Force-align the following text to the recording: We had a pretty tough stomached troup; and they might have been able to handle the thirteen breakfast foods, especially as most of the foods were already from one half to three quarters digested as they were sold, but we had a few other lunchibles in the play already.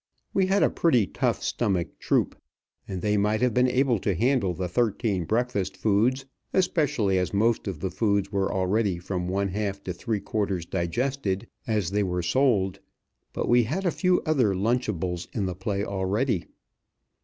We 0.33 0.47
had 0.47 0.63
a 0.63 0.71
pretty 0.71 1.05
tough 1.05 1.43
stomached 1.43 1.99
troup; 1.99 2.35
and 2.87 3.03
they 3.03 3.17
might 3.17 3.39
have 3.41 3.53
been 3.53 3.67
able 3.67 3.99
to 3.99 4.15
handle 4.15 4.55
the 4.55 4.67
thirteen 4.67 5.25
breakfast 5.25 5.77
foods, 5.77 6.25
especially 6.53 7.19
as 7.19 7.35
most 7.35 7.67
of 7.67 7.81
the 7.81 7.91
foods 7.91 8.31
were 8.31 8.51
already 8.51 8.97
from 8.97 9.27
one 9.27 9.49
half 9.49 9.83
to 9.83 9.93
three 9.93 10.19
quarters 10.19 10.65
digested 10.65 11.45
as 11.67 11.91
they 11.91 12.01
were 12.01 12.23
sold, 12.23 12.79
but 13.31 13.47
we 13.47 13.61
had 13.65 13.85
a 13.85 13.91
few 13.91 14.23
other 14.25 14.55
lunchibles 14.55 15.27
in 15.33 15.45
the 15.45 15.53
play 15.53 15.85
already. 15.85 16.45